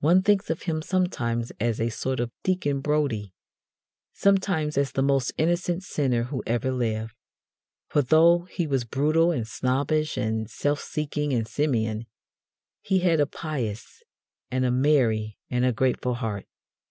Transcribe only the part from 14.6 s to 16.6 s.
a merry and a grateful heart.